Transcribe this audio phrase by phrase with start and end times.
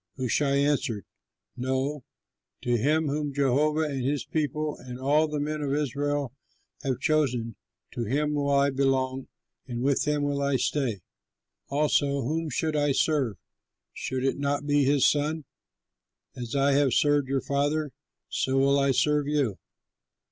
[0.17, 1.05] Hushai answered,
[1.55, 2.03] "No!
[2.63, 6.33] to him whom Jehovah and his people and all the men of Israel
[6.81, 7.55] have chosen,
[7.91, 9.27] to him will I belong
[9.67, 11.01] and with him will I stay.
[11.69, 13.37] Also whom should I serve?
[13.93, 15.45] Should it not be his son?
[16.35, 17.91] As I have served your father,
[18.27, 19.59] so will I serve you."